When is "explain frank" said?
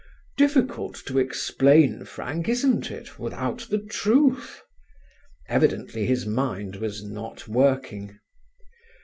1.19-2.49